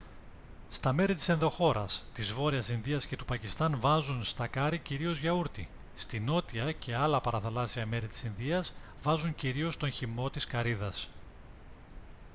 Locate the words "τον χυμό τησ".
9.77-10.45